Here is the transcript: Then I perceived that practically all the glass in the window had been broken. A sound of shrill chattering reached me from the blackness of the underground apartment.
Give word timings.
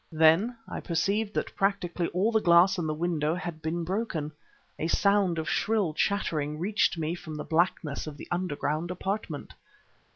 Then 0.11 0.57
I 0.67 0.79
perceived 0.79 1.35
that 1.35 1.55
practically 1.55 2.07
all 2.07 2.31
the 2.31 2.41
glass 2.41 2.79
in 2.79 2.87
the 2.87 2.93
window 2.95 3.35
had 3.35 3.61
been 3.61 3.83
broken. 3.83 4.31
A 4.79 4.87
sound 4.87 5.37
of 5.37 5.47
shrill 5.47 5.93
chattering 5.93 6.57
reached 6.57 6.97
me 6.97 7.13
from 7.13 7.35
the 7.35 7.43
blackness 7.43 8.07
of 8.07 8.17
the 8.17 8.27
underground 8.31 8.89
apartment. 8.89 9.53